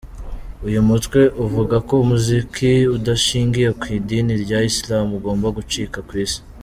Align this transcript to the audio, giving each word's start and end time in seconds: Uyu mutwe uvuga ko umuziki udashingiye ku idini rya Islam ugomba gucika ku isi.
Uyu 0.67 0.79
mutwe 0.89 1.19
uvuga 1.45 1.75
ko 1.87 1.93
umuziki 2.03 2.71
udashingiye 2.95 3.69
ku 3.79 3.85
idini 3.97 4.33
rya 4.43 4.59
Islam 4.71 5.05
ugomba 5.17 5.47
gucika 5.57 5.97
ku 6.09 6.13
isi. 6.25 6.39